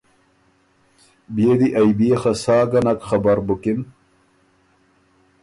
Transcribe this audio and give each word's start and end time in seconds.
بيې 1.35 1.53
دی 1.59 1.67
ائ 1.79 1.89
بيې 1.99 2.15
خه 2.21 2.33
سا 2.43 2.57
ګه 2.71 2.79
نک 2.85 2.99
خبر 3.09 3.37
بُکِن 3.47 3.79